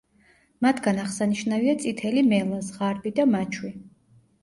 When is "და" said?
3.21-3.31